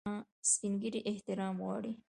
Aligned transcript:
سپین 0.51 0.73
ږیری 0.81 1.01
احترام 1.11 1.55
غواړي 1.63 1.91